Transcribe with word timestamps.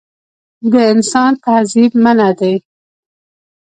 د 0.71 0.73
انسان 0.91 1.31
تعذیب 1.43 1.91
منعه 2.03 2.29
دی. 2.39 2.55